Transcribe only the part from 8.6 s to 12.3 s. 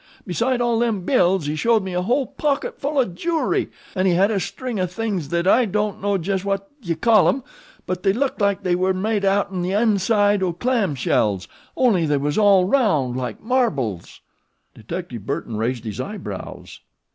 they was made outen the inside o' clam shells only they